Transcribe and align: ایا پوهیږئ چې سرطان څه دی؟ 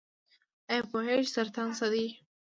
ایا 0.71 0.83
پوهیږئ 0.91 1.21
چې 1.27 1.31
سرطان 1.35 1.69
څه 1.77 1.85
دی؟ 1.93 2.05